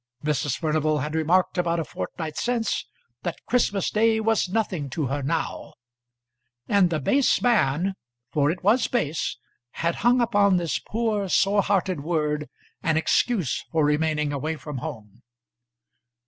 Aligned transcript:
Mrs. 0.25 0.57
Furnival 0.57 0.97
had 0.97 1.13
remarked 1.13 1.59
about 1.59 1.79
a 1.79 1.83
fortnight 1.85 2.35
since 2.35 2.87
that 3.21 3.45
Christmas 3.45 3.91
day 3.91 4.19
was 4.19 4.49
nothing 4.49 4.89
to 4.89 5.05
her 5.05 5.21
now; 5.21 5.75
and 6.67 6.89
the 6.89 6.99
base 6.99 7.39
man, 7.39 7.93
for 8.31 8.49
it 8.49 8.63
was 8.63 8.87
base, 8.87 9.37
had 9.73 9.97
hung 9.97 10.19
upon 10.19 10.57
this 10.57 10.79
poor, 10.79 11.29
sore 11.29 11.61
hearted 11.61 11.99
word 11.99 12.49
an 12.81 12.97
excuse 12.97 13.63
for 13.71 13.85
remaining 13.85 14.33
away 14.33 14.55
from 14.55 14.79
home. 14.79 15.21